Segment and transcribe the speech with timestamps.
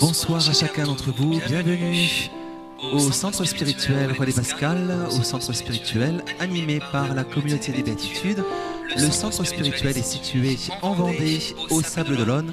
[0.00, 2.30] Bonsoir à chacun d'entre vous, bienvenue
[2.92, 8.44] au centre spirituel Relais Pascal, au centre spirituel animé par la communauté des béatitudes.
[8.96, 12.52] Le centre spirituel est situé en Vendée, au Sable d'Olonne.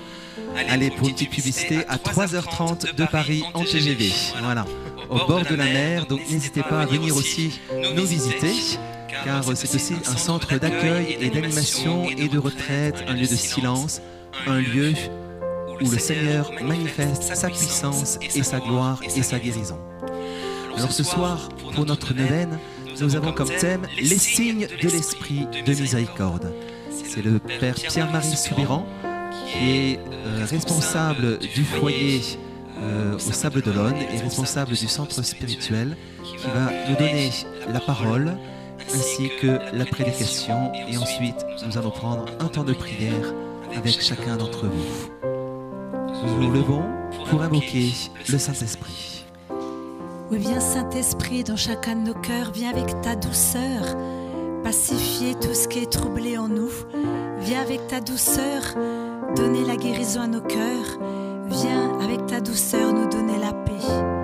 [0.69, 4.11] Allez pour une petite publicité à 3h30 de Paris en TGV.
[4.41, 4.65] Voilà,
[5.09, 6.07] au bord de la mer.
[6.07, 7.59] Donc n'hésitez pas à venir aussi
[7.95, 8.53] nous visiter
[9.23, 14.01] car c'est aussi un centre d'accueil et d'animation et de retraite, un lieu de silence,
[14.47, 14.93] un lieu
[15.81, 19.77] où le Seigneur manifeste sa puissance et sa gloire et sa guérison.
[20.77, 22.59] Alors ce soir, pour notre neuvaine,
[23.01, 26.53] nous avons comme thème les signes de l'esprit de miséricorde.
[26.89, 28.85] C'est le Père Pierre-Marie Soubiran
[29.31, 32.21] qui est euh, responsable du foyer
[32.81, 37.31] euh, au Sable d'Olonne et responsable du centre spirituel qui va nous donner
[37.71, 38.37] la parole
[38.93, 43.33] ainsi que la prédication et ensuite nous allons prendre un temps de prière
[43.75, 45.34] avec chacun d'entre vous.
[46.25, 46.83] Nous nous levons
[47.29, 47.93] pour invoquer
[48.29, 49.25] le Saint-Esprit.
[50.31, 53.95] Oui, viens Saint-Esprit dans chacun de nos cœurs, viens avec ta douceur,
[54.63, 56.71] pacifier tout ce qui est troublé en nous.
[57.39, 58.61] Viens avec ta douceur,
[59.35, 60.99] donner la guérison à nos cœurs.
[61.47, 64.14] Viens avec ta douceur nous donner la paix.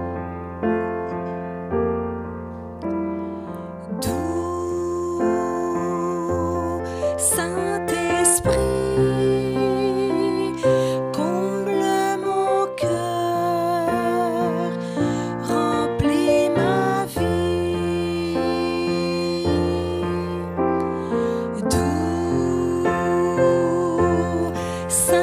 [24.92, 25.20] sun.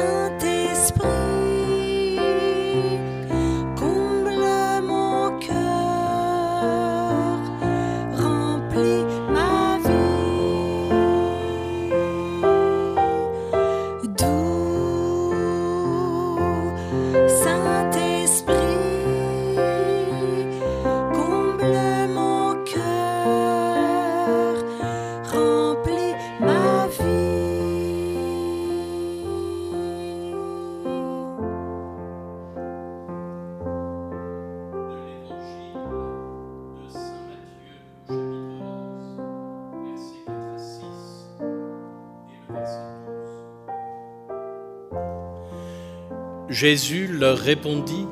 [46.59, 48.05] Jésus leur répondit,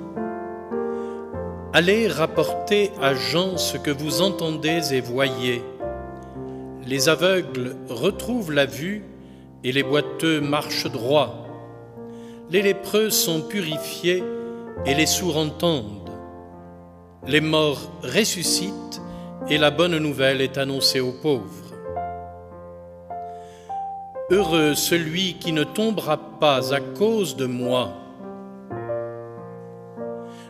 [1.73, 5.61] Allez rapporter à Jean ce que vous entendez et voyez.
[6.85, 9.03] Les aveugles retrouvent la vue
[9.65, 11.45] et les boiteux marchent droit.
[12.49, 14.23] Les lépreux sont purifiés
[14.85, 16.09] et les sourds entendent.
[17.27, 19.01] Les morts ressuscitent
[19.49, 21.73] et la bonne nouvelle est annoncée aux pauvres.
[24.31, 28.06] Heureux celui qui ne tombera pas à cause de moi.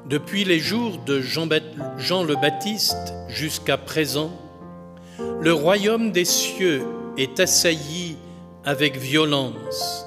[0.10, 4.32] Depuis les jours de Jean, le Baptiste jusqu'à présent,
[5.20, 6.86] le royaume des cieux
[7.18, 8.16] est assailli
[8.64, 10.06] avec violence.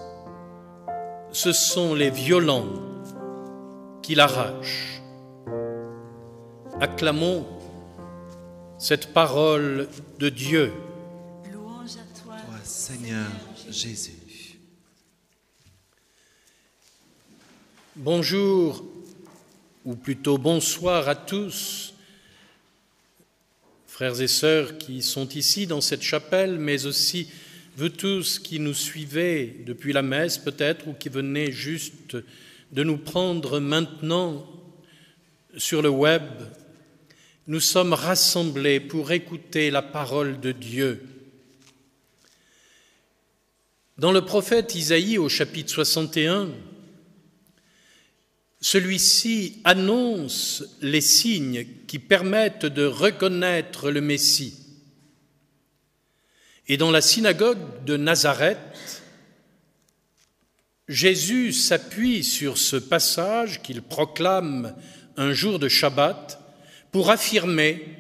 [1.32, 2.70] Ce sont les violents
[4.00, 5.02] qui l'arrachent.
[6.80, 7.46] Acclamons
[8.78, 9.86] cette parole
[10.18, 10.72] de Dieu.
[11.52, 13.28] Louange à toi, Seigneur
[13.68, 14.56] Jésus.
[17.96, 18.82] Bonjour
[19.84, 21.94] ou plutôt bonsoir à tous,
[23.86, 27.28] frères et sœurs qui sont ici dans cette chapelle, mais aussi
[27.76, 32.16] vous tous qui nous suivez depuis la messe peut-être ou qui venez juste
[32.72, 34.46] de nous prendre maintenant
[35.56, 36.22] sur le web.
[37.46, 41.02] Nous sommes rassemblés pour écouter la parole de Dieu.
[43.98, 46.48] Dans le prophète Isaïe au chapitre 61,
[48.60, 54.54] celui-ci annonce les signes qui permettent de reconnaître le Messie.
[56.68, 59.02] Et dans la synagogue de Nazareth,
[60.88, 64.74] Jésus s'appuie sur ce passage qu'il proclame
[65.16, 66.38] un jour de Shabbat
[66.92, 67.96] pour affirmer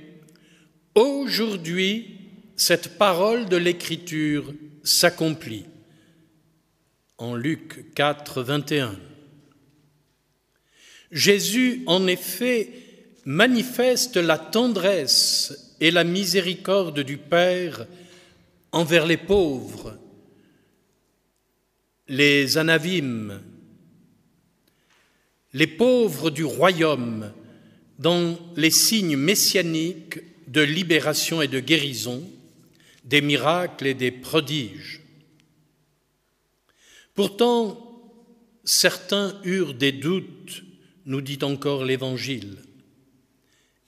[0.96, 2.18] Aujourd'hui,
[2.56, 4.52] cette parole de l'Écriture
[4.82, 5.64] s'accomplit.
[7.16, 9.09] En Luc 4, 21.
[11.10, 12.70] Jésus, en effet,
[13.24, 17.86] manifeste la tendresse et la miséricorde du Père
[18.72, 19.98] envers les pauvres,
[22.08, 23.40] les anavimes,
[25.52, 27.32] les pauvres du royaume,
[27.98, 32.22] dans les signes messianiques de libération et de guérison,
[33.04, 35.02] des miracles et des prodiges.
[37.14, 37.90] Pourtant,
[38.64, 40.39] certains eurent des doutes
[41.10, 42.58] nous dit encore l'Évangile.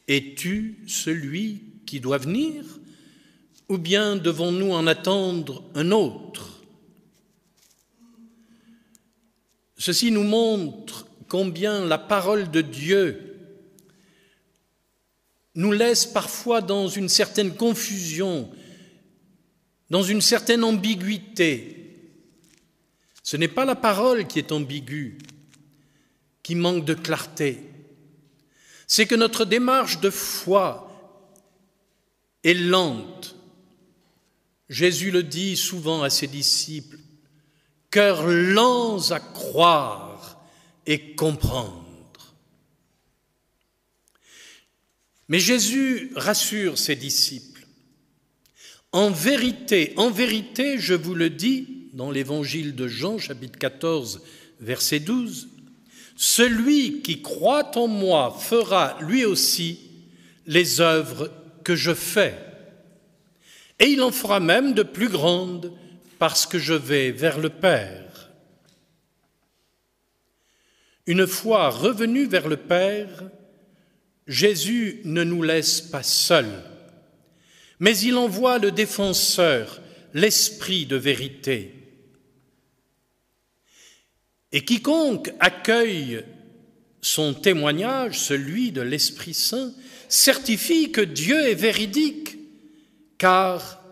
[0.08, 2.64] Es-tu celui qui doit venir
[3.68, 6.64] ou bien devons-nous en attendre un autre?
[9.78, 13.36] Ceci nous montre combien la parole de Dieu
[15.54, 18.50] nous laisse parfois dans une certaine confusion,
[19.90, 22.10] dans une certaine ambiguïté.
[23.22, 25.18] Ce n'est pas la parole qui est ambiguë,
[26.42, 27.60] qui manque de clarté.
[28.86, 30.88] C'est que notre démarche de foi
[32.44, 33.36] est lente.
[34.68, 36.98] Jésus le dit souvent à ses disciples,
[37.90, 40.42] cœur lents à croire
[40.86, 41.82] et comprendre.
[45.28, 47.66] Mais Jésus rassure ses disciples.
[48.92, 54.22] En vérité, en vérité, je vous le dis, dans l'évangile de Jean, chapitre 14,
[54.60, 55.48] verset 12,
[56.22, 59.80] celui qui croit en moi fera lui aussi
[60.46, 61.32] les œuvres
[61.64, 62.38] que je fais.
[63.80, 65.72] Et il en fera même de plus grandes
[66.20, 68.30] parce que je vais vers le Père.
[71.08, 73.24] Une fois revenu vers le Père,
[74.28, 76.62] Jésus ne nous laisse pas seuls,
[77.80, 79.80] mais il envoie le défenseur,
[80.14, 81.81] l'Esprit de vérité.
[84.52, 86.24] Et quiconque accueille
[87.00, 89.72] son témoignage, celui de l'Esprit Saint,
[90.08, 92.38] certifie que Dieu est véridique,
[93.18, 93.82] car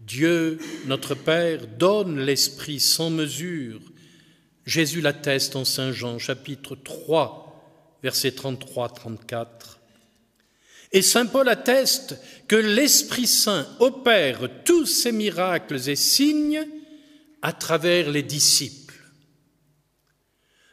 [0.00, 3.80] Dieu, notre Père, donne l'Esprit sans mesure.
[4.64, 9.46] Jésus l'atteste en Saint Jean chapitre 3, versets 33-34.
[10.92, 12.16] Et Saint Paul atteste
[12.46, 16.64] que l'Esprit Saint opère tous ces miracles et signes
[17.42, 18.85] à travers les disciples.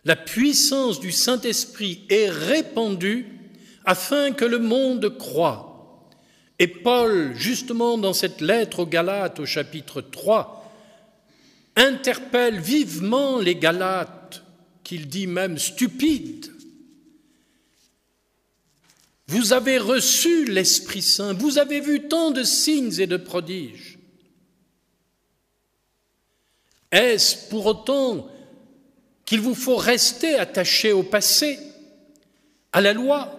[0.05, 3.27] La puissance du Saint-Esprit est répandue
[3.85, 6.09] afin que le monde croie.
[6.59, 10.71] Et Paul, justement dans cette lettre aux Galates au chapitre 3,
[11.75, 14.43] interpelle vivement les Galates,
[14.83, 16.51] qu'il dit même stupides,
[19.27, 23.97] vous avez reçu l'Esprit Saint, vous avez vu tant de signes et de prodiges.
[26.91, 28.27] Est-ce pour autant
[29.33, 31.57] qu'il vous faut rester attaché au passé,
[32.71, 33.35] à la loi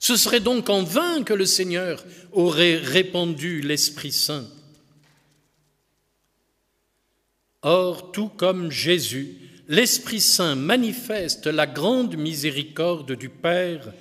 [0.00, 4.48] Ce serait donc en vain que le Seigneur aurait répandu l'Esprit Saint.
[7.62, 9.36] Or, tout comme Jésus,
[9.68, 13.92] l'Esprit Saint manifeste la grande miséricorde du Père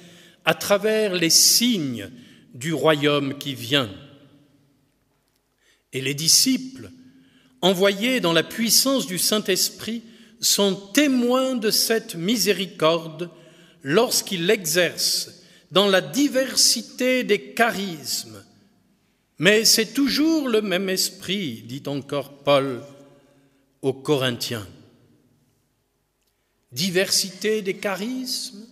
[0.44, 2.10] à travers les signes
[2.56, 3.92] du royaume qui vient.
[5.94, 6.90] Et les disciples,
[7.62, 10.02] envoyés dans la puissance du Saint-Esprit,
[10.40, 13.30] sont témoins de cette miséricorde
[13.84, 15.32] lorsqu'ils l'exercent
[15.72, 18.44] dans la diversité des charismes.
[19.40, 22.84] Mais c'est toujours le même esprit, dit encore Paul
[23.82, 24.68] aux Corinthiens.
[26.72, 28.66] Diversité des charismes,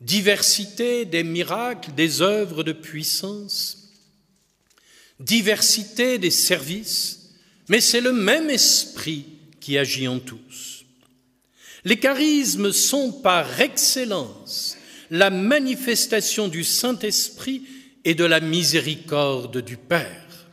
[0.00, 3.90] diversité des miracles, des œuvres de puissance,
[5.18, 7.30] diversité des services,
[7.68, 9.26] mais c'est le même esprit
[9.60, 10.84] qui agit en tous.
[11.84, 14.76] Les charismes sont par excellence
[15.10, 17.62] la manifestation du Saint-Esprit
[18.04, 20.48] et de la miséricorde du Père.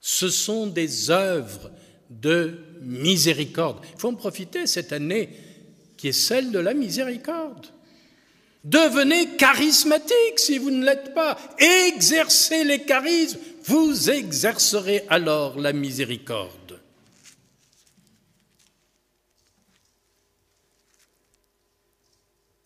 [0.00, 1.70] Ce sont des œuvres
[2.08, 3.84] de miséricorde.
[3.94, 5.28] Il faut en profiter cette année
[5.96, 7.66] qui est celle de la miséricorde.
[8.64, 11.38] Devenez charismatique si vous ne l'êtes pas.
[11.88, 16.59] Exercez les charismes, vous exercerez alors la miséricorde.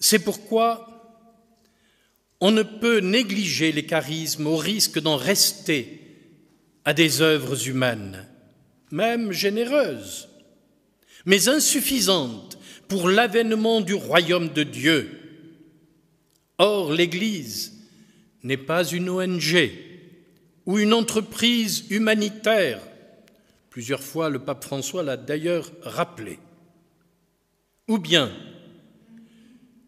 [0.07, 0.87] C'est pourquoi
[2.39, 5.99] on ne peut négliger les charismes au risque d'en rester
[6.85, 8.29] à des œuvres humaines,
[8.91, 10.29] même généreuses,
[11.25, 15.09] mais insuffisantes pour l'avènement du royaume de Dieu.
[16.59, 17.73] Or, l'Église
[18.43, 19.73] n'est pas une ONG
[20.67, 22.83] ou une entreprise humanitaire.
[23.71, 26.39] Plusieurs fois, le pape François l'a d'ailleurs rappelé.
[27.89, 28.31] Ou bien,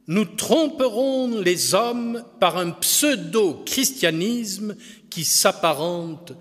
[0.09, 4.77] nous tromperons les hommes par un pseudo-christianisme
[5.11, 6.33] qui s'apparente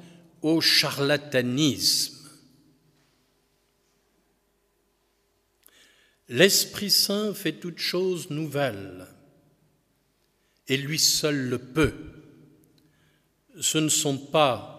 [0.41, 2.13] au charlatanisme.
[6.27, 9.07] L'Esprit Saint fait toutes choses nouvelles,
[10.67, 11.93] et lui seul le peut.
[13.59, 14.71] Ce ne sont pas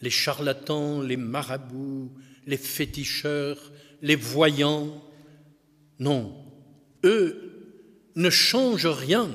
[0.00, 2.10] les charlatans, les marabouts,
[2.46, 5.00] les féticheurs, les voyants.
[6.00, 6.44] Non,
[7.04, 7.41] eux
[8.16, 9.30] ne changent rien.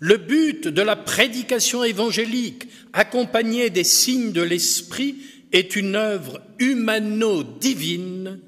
[0.00, 5.16] Le but de la prédication évangélique, accompagnée des signes de l'Esprit,
[5.52, 8.40] est une œuvre humano-divine,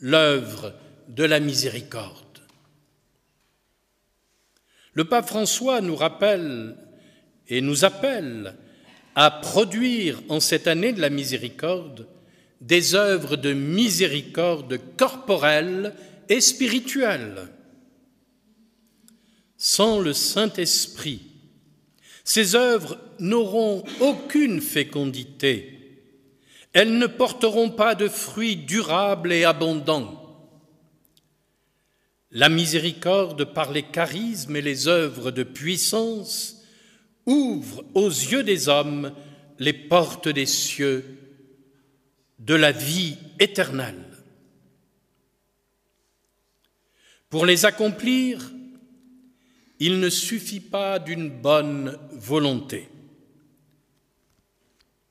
[0.00, 0.72] l'œuvre
[1.08, 2.24] de la miséricorde.
[4.94, 6.76] Le pape François nous rappelle
[7.48, 8.54] et nous appelle
[9.14, 12.06] à produire en cette année de la miséricorde
[12.60, 15.94] des œuvres de miséricorde corporelle
[16.28, 17.48] et spirituelle.
[19.58, 21.22] Sans le Saint-Esprit,
[22.24, 25.76] ces œuvres n'auront aucune fécondité,
[26.72, 30.22] elles ne porteront pas de fruits durables et abondants.
[32.32, 36.62] La miséricorde par les charismes et les œuvres de puissance
[37.24, 39.12] ouvre aux yeux des hommes
[39.58, 41.04] les portes des cieux
[42.38, 44.04] de la vie éternelle.
[47.30, 48.50] Pour les accomplir,
[49.78, 52.88] il ne suffit pas d'une bonne volonté.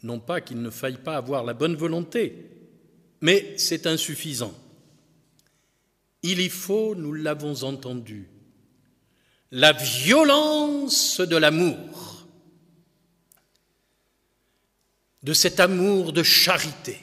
[0.03, 2.49] Non pas qu'il ne faille pas avoir la bonne volonté,
[3.21, 4.53] mais c'est insuffisant.
[6.21, 8.27] Il y faut, nous l'avons entendu,
[9.51, 12.27] la violence de l'amour,
[15.23, 16.99] de cet amour de charité.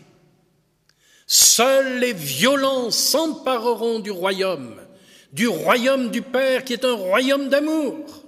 [1.27, 4.82] Seuls les violents s'empareront du royaume,
[5.33, 8.25] du royaume du Père qui est un royaume d'amour.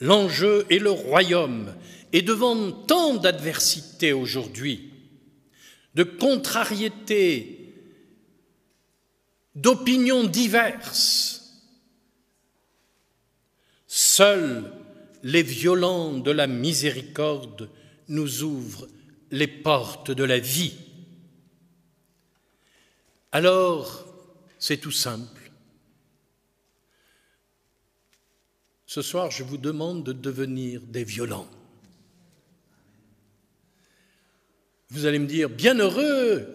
[0.00, 1.74] L'enjeu est le royaume,
[2.12, 4.92] et devant tant d'adversités aujourd'hui,
[5.94, 7.74] de contrariétés,
[9.54, 11.62] d'opinions diverses.
[13.86, 14.70] Seuls
[15.22, 17.70] les violents de la miséricorde
[18.08, 18.86] nous ouvrent
[19.30, 20.74] les portes de la vie.
[23.36, 24.06] Alors,
[24.58, 25.52] c'est tout simple.
[28.86, 31.46] Ce soir, je vous demande de devenir des violents.
[34.88, 36.48] Vous allez me dire, bienheureux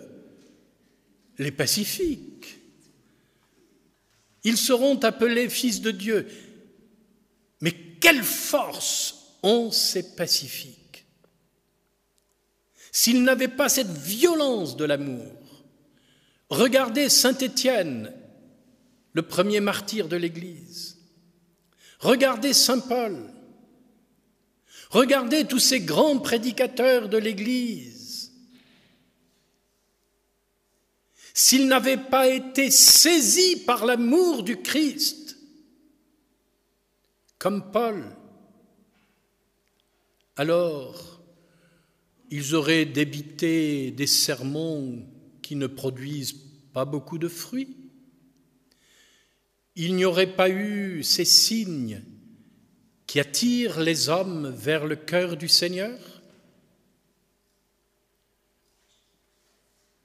[1.37, 2.59] les pacifiques.
[4.43, 6.27] Ils seront appelés fils de Dieu.
[7.61, 11.05] Mais quelle force ont ces pacifiques?
[12.91, 15.40] S'ils n'avaient pas cette violence de l'amour,
[16.51, 18.13] regardez Saint Étienne,
[19.13, 20.99] le premier martyr de l'Église.
[21.99, 23.33] Regardez Saint Paul.
[24.91, 28.01] Regardez tous ces grands prédicateurs de l'Église
[31.33, 35.37] s'ils n'avaient pas été saisis par l'amour du Christ,
[37.37, 38.15] comme Paul,
[40.35, 41.21] alors
[42.29, 45.03] ils auraient débité des sermons
[45.55, 46.35] ne produisent
[46.73, 47.75] pas beaucoup de fruits.
[49.75, 52.01] Il n'y aurait pas eu ces signes
[53.07, 55.99] qui attirent les hommes vers le cœur du Seigneur.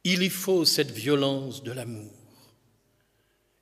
[0.04, 2.12] Il y faut cette violence de l'amour.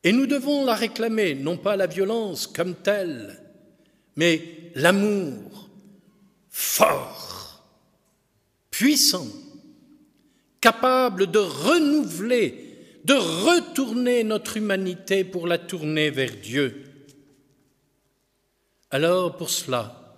[0.02, 3.42] Et nous devons la réclamer, non pas la violence comme telle,
[4.16, 5.70] mais l'amour
[6.50, 7.64] fort,
[8.70, 9.26] puissant,
[10.64, 16.84] capable de renouveler, de retourner notre humanité pour la tourner vers Dieu.
[18.90, 20.16] Alors pour cela,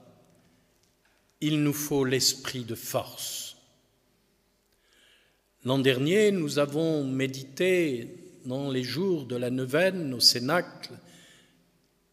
[1.41, 3.57] il nous faut l'esprit de force
[5.65, 8.09] L'an dernier, nous avons médité
[8.45, 10.93] dans les jours de la neuvaine au Cénacle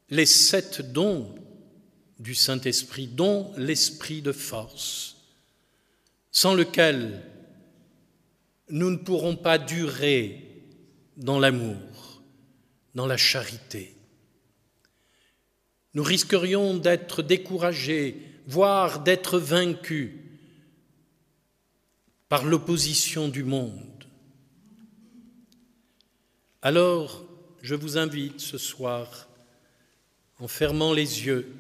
[0.10, 1.36] les sept dons
[2.18, 5.18] du Saint-Esprit, dont l'esprit de force,
[6.32, 7.22] sans lequel
[8.74, 10.42] nous ne pourrons pas durer
[11.16, 12.24] dans l'amour,
[12.96, 13.96] dans la charité.
[15.94, 20.14] Nous risquerions d'être découragés, voire d'être vaincus
[22.30, 24.06] par l'opposition du monde.
[26.64, 27.24] Alors,
[27.62, 29.30] je vous invite ce soir,
[30.40, 31.54] en fermant les yeux,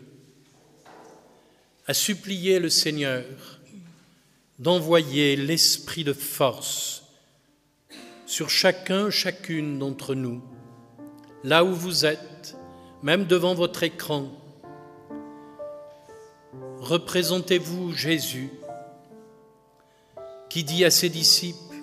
[1.85, 3.23] à supplier le Seigneur
[4.57, 7.02] d'envoyer l'esprit de force
[8.33, 10.41] sur chacun, chacune d'entre nous,
[11.43, 12.57] là où vous êtes,
[13.03, 14.25] même devant votre écran.
[16.79, 18.49] Représentez-vous Jésus
[20.49, 21.77] qui dit à ses disciples,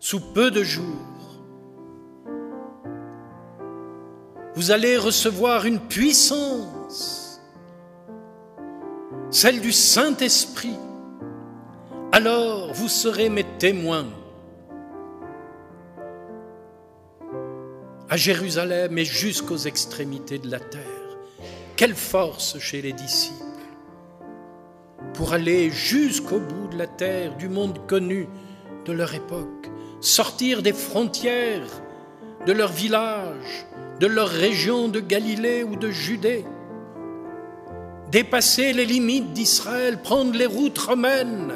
[0.00, 1.44] sous peu de jours,
[4.56, 7.40] vous allez recevoir une puissance.
[9.30, 10.78] celle du Saint-Esprit,
[12.16, 14.06] alors vous serez mes témoins
[18.08, 20.80] à Jérusalem et jusqu'aux extrémités de la terre.
[21.76, 23.34] Quelle force chez les disciples
[25.12, 28.28] pour aller jusqu'au bout de la terre, du monde connu
[28.86, 29.70] de leur époque,
[30.00, 31.68] sortir des frontières
[32.46, 33.66] de leur village,
[34.00, 36.46] de leur région de Galilée ou de Judée,
[38.10, 41.52] dépasser les limites d'Israël, prendre les routes romaines,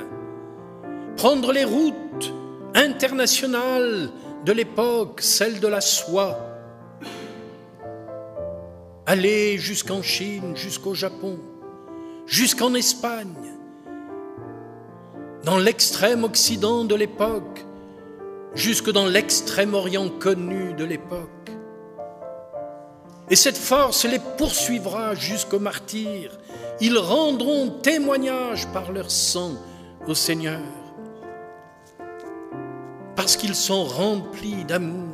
[1.20, 2.32] prendre les routes
[2.74, 4.08] internationales
[4.46, 6.38] de l'époque, celle de la soie,
[9.04, 11.38] aller jusqu'en Chine, jusqu'au Japon,
[12.24, 13.52] jusqu'en Espagne,
[15.44, 17.66] dans l'extrême Occident de l'époque,
[18.54, 21.50] jusque dans l'extrême Orient connu de l'époque.
[23.28, 26.38] Et cette force les poursuivra jusqu'au martyr.
[26.80, 29.52] Ils rendront témoignage par leur sang
[30.08, 30.62] au Seigneur,
[33.20, 35.12] parce qu'ils sont remplis d'amour.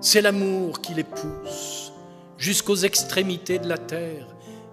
[0.00, 1.92] C'est l'amour qui les pousse
[2.36, 4.26] jusqu'aux extrémités de la terre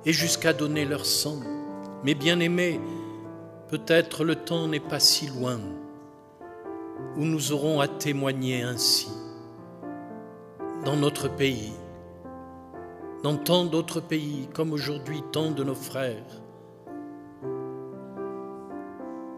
[0.07, 1.37] et jusqu'à donner leur sang.
[2.03, 2.81] Mais bien aimés,
[3.67, 5.59] peut-être le temps n'est pas si loin
[7.15, 9.09] où nous aurons à témoigner ainsi
[10.83, 11.73] dans notre pays,
[13.21, 16.41] dans tant d'autres pays, comme aujourd'hui tant de nos frères.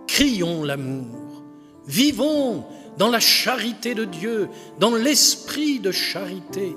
[0.08, 1.21] Crions l'amour,
[1.88, 2.64] vivons
[2.98, 6.76] dans la charité de Dieu, dans l'esprit de charité.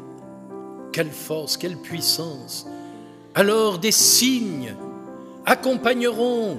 [0.93, 2.67] Quelle force, quelle puissance.
[3.35, 4.75] Alors des signes
[5.45, 6.59] accompagneront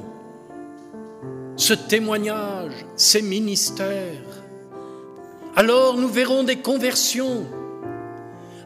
[1.56, 4.44] ce témoignage, ces ministères.
[5.56, 7.46] Alors nous verrons des conversions.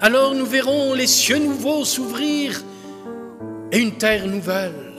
[0.02, 2.64] Alors nous verrons les cieux nouveaux s'ouvrir
[3.72, 4.94] et une terre nouvelle.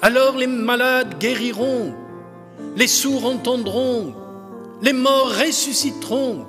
[0.00, 1.92] Alors les malades guériront,
[2.76, 4.14] les sourds entendront,
[4.82, 6.46] les morts ressusciteront.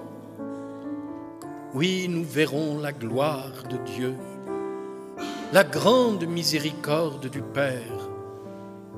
[1.73, 4.15] Oui, nous verrons la gloire de Dieu,
[5.53, 8.09] la grande miséricorde du Père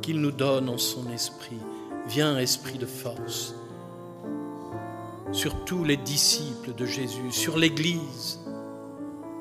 [0.02, 1.60] qu'il nous donne en son esprit.
[2.08, 3.56] Viens, esprit de force,
[5.32, 8.40] sur tous les disciples de Jésus, sur l'Église,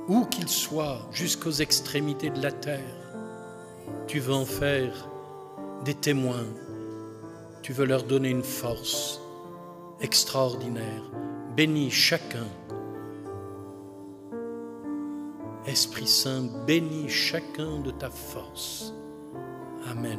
[0.09, 2.81] où qu'ils soient, jusqu'aux extrémités de la terre.
[4.07, 5.09] Tu veux en faire
[5.85, 6.47] des témoins,
[7.63, 9.21] tu veux leur donner une force
[10.01, 11.03] extraordinaire.
[11.57, 12.47] Bénis chacun.
[15.67, 18.93] Esprit Saint, bénis chacun de ta force.
[19.89, 20.19] Amen.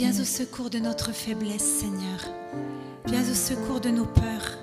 [0.00, 2.20] Viens au secours de notre faiblesse, Seigneur.
[3.04, 4.56] Viens au secours de nos peurs,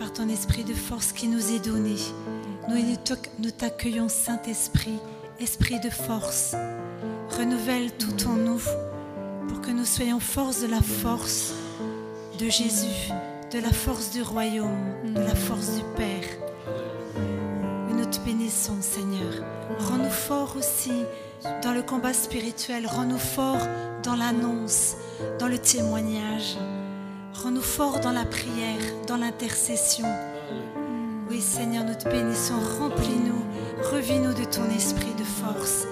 [0.00, 1.94] par ton esprit de force qui nous est donné.
[2.68, 4.98] Nous t'accueillons, Saint-Esprit,
[5.38, 6.56] Esprit de force.
[7.38, 8.60] Renouvelle tout en nous
[9.46, 11.52] pour que nous soyons force de la force
[12.40, 13.12] de Jésus,
[13.52, 16.45] de la force du royaume, de la force du Père.
[18.48, 19.44] Seigneur.
[19.78, 20.92] Rends-nous forts aussi
[21.62, 22.86] dans le combat spirituel.
[22.86, 23.66] Rends-nous forts
[24.02, 24.96] dans l'annonce,
[25.38, 26.56] dans le témoignage.
[27.42, 30.06] Rends-nous forts dans la prière, dans l'intercession.
[31.28, 32.54] Oui, Seigneur, nous te bénissons.
[32.78, 33.42] Remplis-nous,
[33.90, 35.86] revis-nous de ton esprit de force.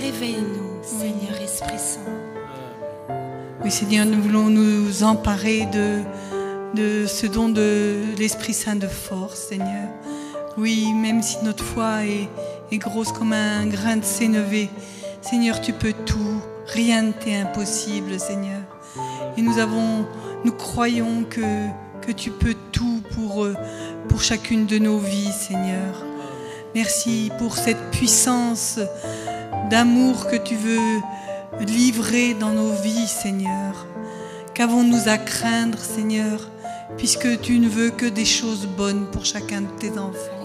[0.00, 2.00] Réveille-nous, Seigneur Esprit Saint.
[3.64, 6.00] Oui, Seigneur, nous voulons nous emparer de,
[6.74, 9.88] de ce don de l'Esprit Saint de force, Seigneur.
[10.58, 14.68] Oui, même si notre foi est, grosse comme un grain de sénévé,
[15.22, 16.42] Seigneur, tu peux tout.
[16.66, 18.62] Rien ne t'est impossible, Seigneur.
[19.36, 20.04] Et nous avons,
[20.44, 21.68] nous croyons que,
[22.04, 23.46] que tu peux tout pour,
[24.08, 26.04] pour chacune de nos vies, Seigneur.
[26.74, 28.80] Merci pour cette puissance
[29.70, 31.00] d'amour que tu veux
[31.60, 33.86] livrer dans nos vies, Seigneur.
[34.54, 36.50] Qu'avons-nous à craindre, Seigneur,
[36.96, 40.37] puisque tu ne veux que des choses bonnes pour chacun de tes enfants?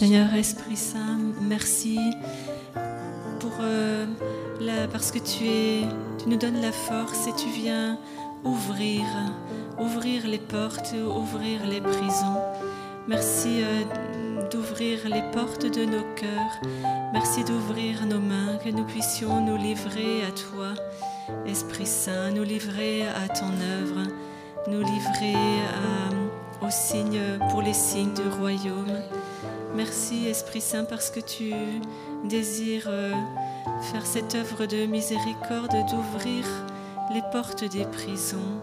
[0.00, 1.98] Seigneur Esprit Saint, merci
[3.38, 4.06] pour euh,
[4.90, 5.82] parce que tu es,
[6.18, 7.98] tu nous donnes la force et tu viens
[8.42, 9.02] ouvrir,
[9.78, 12.40] ouvrir les portes, ouvrir les prisons.
[13.08, 16.72] Merci euh, d'ouvrir les portes de nos cœurs.
[17.12, 20.68] Merci d'ouvrir nos mains, que nous puissions nous livrer à toi,
[21.46, 24.08] Esprit Saint, nous livrer à ton œuvre,
[24.66, 28.86] nous livrer à- aux signes, pour les signes du royaume.
[29.82, 31.54] Merci, Esprit Saint, parce que tu
[32.24, 33.14] désires euh,
[33.80, 36.44] faire cette œuvre de miséricorde, d'ouvrir
[37.14, 38.60] les portes des prisons,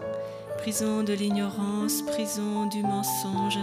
[0.58, 3.58] prison de l'ignorance, prison du mensonge,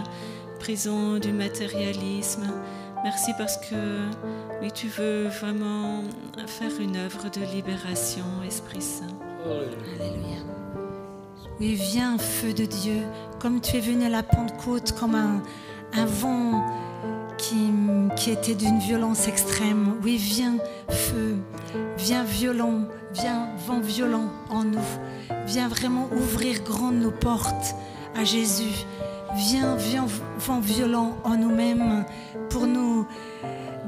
[0.58, 2.46] prison du matérialisme.
[3.02, 3.74] Merci parce que
[4.60, 6.02] oui, tu veux vraiment
[6.46, 9.16] faire une œuvre de libération, Esprit Saint.
[9.46, 10.42] Alléluia.
[11.58, 13.00] Oui, viens, feu de Dieu,
[13.40, 15.42] comme tu es venu à la Pentecôte, comme un,
[15.94, 16.62] un vent
[17.38, 19.94] qui, était d'une violence extrême.
[20.02, 20.56] Oui, viens,
[20.88, 21.36] feu,
[21.96, 22.82] viens violent,
[23.14, 24.78] viens vent violent en nous.
[25.46, 27.74] Viens vraiment ouvrir grandes nos portes
[28.18, 28.84] à Jésus.
[29.36, 30.06] Viens, viens,
[30.38, 32.04] vent violent en nous-mêmes
[32.50, 33.06] pour nous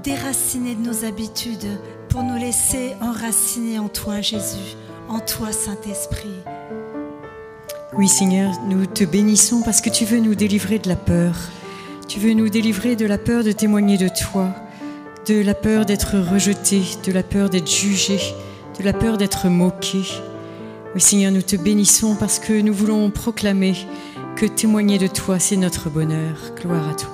[0.02, 4.76] déraciner de nos habitudes, pour nous laisser enraciner en toi, Jésus,
[5.08, 6.28] en toi, Saint-Esprit.
[7.96, 11.34] Oui Seigneur, nous te bénissons parce que tu veux nous délivrer de la peur.
[12.08, 14.48] Tu veux nous délivrer de la peur de témoigner de toi,
[15.26, 18.18] de la peur d'être rejeté, de la peur d'être jugé,
[18.78, 20.00] de la peur d'être moqué.
[20.94, 23.74] Oui Seigneur, nous te bénissons parce que nous voulons proclamer
[24.36, 26.54] que témoigner de toi, c'est notre bonheur.
[26.58, 27.10] Gloire à toi.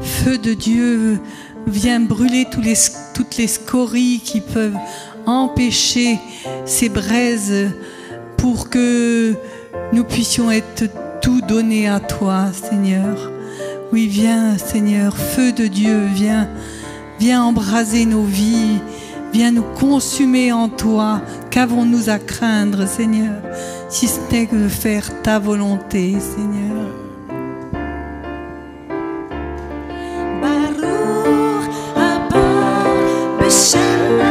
[0.00, 1.20] Feu de Dieu,
[1.68, 4.76] viens brûler toutes les scories qui peuvent
[5.26, 6.18] empêcher
[6.64, 7.70] ces braises
[8.36, 9.36] pour que
[9.92, 10.84] nous puissions être
[11.20, 13.30] tout donné à toi, Seigneur.
[13.92, 16.48] Oui, viens, Seigneur, feu de Dieu, viens,
[17.18, 18.78] viens embraser nos vies,
[19.32, 21.20] viens nous consumer en toi.
[21.50, 23.42] Qu'avons-nous à craindre, Seigneur,
[23.88, 26.86] si ce n'est que de faire ta volonté, Seigneur?
[34.10, 34.29] Haba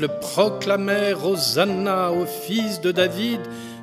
[0.00, 3.40] disciples proclamèrent Hosanna au fils de David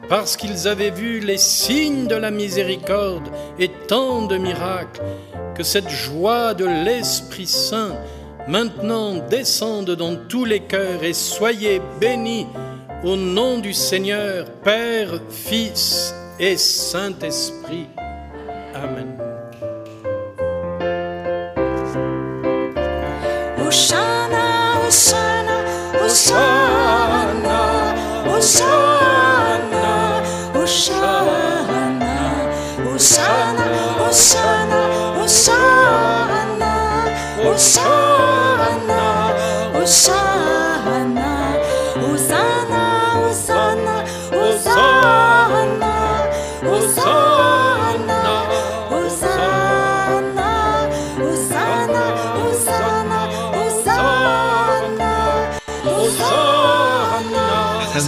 [0.10, 5.02] parce qu'ils avaient vu les signes de la miséricorde et tant de miracles,
[5.56, 7.96] que cette joie de l'Esprit Saint
[8.48, 12.48] maintenant descende dans tous les cœurs et soyez bénis
[13.04, 17.88] au nom du Seigneur, Père, Fils et Saint-Esprit.
[18.74, 19.18] Amen.
[26.18, 27.94] Hosanna,
[28.26, 29.86] Hosanna,
[30.52, 32.16] Hosanna,
[32.88, 34.82] Hosanna, Hosanna,
[35.14, 36.74] Hosanna,
[37.44, 39.00] Hosanna,
[39.74, 40.67] Hosanna.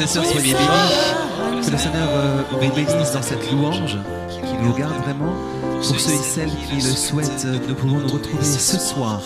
[0.10, 1.64] Sœurs, soyez bénis.
[1.64, 3.96] Que le Seigneur euh, vous bénisse dans cette louange,
[4.42, 5.36] qu'il nous garde vraiment.
[5.62, 9.22] Pour ceux et celles qui le souhaitent, euh, nous pouvons nous retrouver ce soir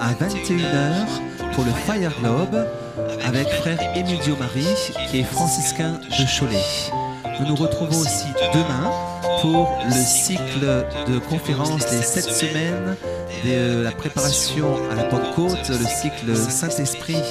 [0.00, 1.06] à 21h
[1.54, 2.68] pour le Fire Globe
[3.26, 6.62] avec frère Émilio Marie, qui est franciscain de Cholet.
[7.40, 8.92] Nous nous retrouvons aussi demain
[9.42, 12.94] pour le cycle de conférences des sept semaines
[13.44, 17.24] de la préparation à la Pentecôte, le cycle Saint-Esprit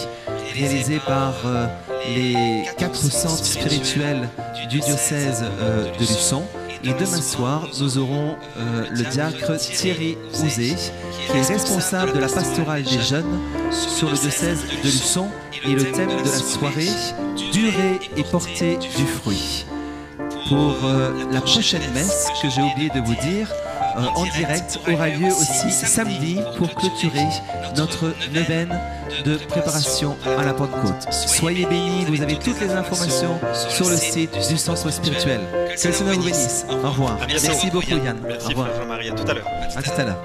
[0.57, 1.67] réalisé par euh,
[2.15, 4.29] les quatre centres spirituels
[4.69, 6.43] du diocèse euh, de Luçon.
[6.83, 12.27] Et demain soir, nous aurons euh, le diacre Thierry Ouzé, qui est responsable de la
[12.27, 13.39] pastorale des jeunes
[13.71, 15.27] sur le diocèse de Luçon.
[15.65, 16.89] Et le thème de la soirée,
[17.51, 19.65] durer et porter du fruit.
[20.47, 20.75] Pour
[21.31, 23.51] la prochaine messe que j'ai oublié de vous dire,
[23.97, 27.27] euh, en direct aura lieu aussi samedi pour clôturer
[27.75, 28.79] notre neuvaine
[29.25, 31.11] de préparation à la Pentecôte.
[31.11, 35.41] Soyez bénis, vous avez toutes les informations sur le site du Centre spirituel.
[35.81, 36.65] Que le Seigneur vous bénisse.
[36.69, 37.17] Au revoir.
[37.27, 38.17] Merci beaucoup Yann.
[38.23, 38.67] Au Merci revoir.
[38.67, 39.47] à tout à l'heure.
[39.75, 40.23] À tout à l'heure.